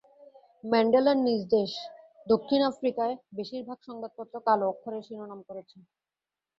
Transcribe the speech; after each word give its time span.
ম্যান্ডেলার 0.63 1.17
নিজ 1.25 1.41
দেশ 1.55 1.71
দক্ষিণ 2.27 2.61
আফ্রিকার 2.71 3.09
বেশির 3.37 3.63
ভাগ 3.67 3.79
সংবাদপত্র 3.87 4.35
কালো 4.47 4.65
অক্ষরে 4.69 4.99
শিরোনাম 5.07 5.39
করেছে। 5.47 5.77